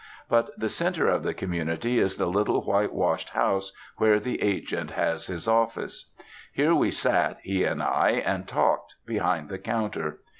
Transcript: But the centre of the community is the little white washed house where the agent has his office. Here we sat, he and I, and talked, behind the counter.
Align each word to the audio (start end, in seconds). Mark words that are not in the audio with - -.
But 0.27 0.57
the 0.59 0.67
centre 0.67 1.07
of 1.09 1.21
the 1.21 1.35
community 1.35 1.99
is 1.99 2.17
the 2.17 2.25
little 2.25 2.63
white 2.65 2.91
washed 2.91 3.29
house 3.29 3.71
where 3.97 4.19
the 4.19 4.41
agent 4.41 4.89
has 4.89 5.27
his 5.27 5.47
office. 5.47 6.11
Here 6.51 6.73
we 6.73 6.89
sat, 6.89 7.37
he 7.43 7.63
and 7.65 7.83
I, 7.83 8.13
and 8.25 8.47
talked, 8.47 8.95
behind 9.05 9.49
the 9.49 9.59
counter. 9.59 10.21